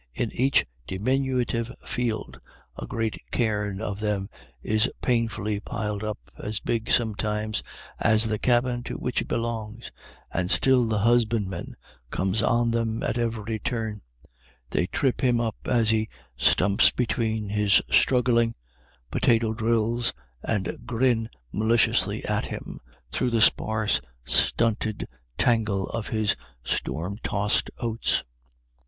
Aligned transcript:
In 0.15 0.31
each 0.31 0.65
diminutive 0.87 1.71
field 1.85 2.39
a 2.75 2.87
great 2.87 3.21
cairn 3.29 3.79
of 3.79 3.99
them 3.99 4.31
is 4.63 4.89
painfully 4.99 5.59
piled 5.59 6.03
up, 6.03 6.17
as 6.39 6.59
big, 6.59 6.89
sometimes, 6.89 7.61
as 7.99 8.25
the 8.25 8.39
cabin 8.39 8.81
to 8.85 8.95
which 8.95 9.21
it 9.21 9.27
belongs, 9.27 9.91
and 10.33 10.49
still 10.49 10.87
the 10.87 10.97
husbandman 10.97 11.75
comes 12.09 12.41
on 12.41 12.71
them 12.71 13.03
at 13.03 13.19
every 13.19 13.59
turn; 13.59 14.01
they 14.71 14.87
trip 14.87 15.23
him 15.23 15.39
up 15.39 15.57
as 15.65 15.91
he 15.91 16.09
stumps 16.35 16.89
between 16.89 17.49
his 17.49 17.73
struggling 17.91 18.55
io 18.55 18.55
IRISH 18.55 18.57
IDYLLS. 18.57 19.11
potato 19.11 19.53
drills, 19.53 20.13
and 20.41 20.77
grin 20.83 21.29
maliciously 21.51 22.25
at 22.25 22.47
him 22.47 22.79
through 23.11 23.29
the 23.29 23.39
sparse, 23.39 24.01
stunted 24.25 25.07
tangly 25.37 25.87
of 25.93 26.07
his 26.07 26.35
storm 26.63 27.19
tossed 27.21 27.69
oats. 27.77 28.23